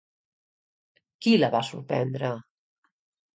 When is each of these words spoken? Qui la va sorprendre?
Qui 1.25 1.33
la 1.41 1.49
va 1.57 1.61
sorprendre? 1.67 2.33